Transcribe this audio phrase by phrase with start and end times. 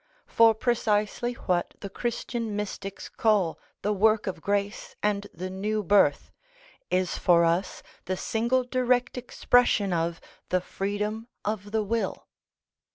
[0.25, 6.31] For precisely what the Christian mystics call the work of grace and the new birth,
[6.89, 10.19] is for us the single direct expression of
[10.49, 12.25] the freedom of the will.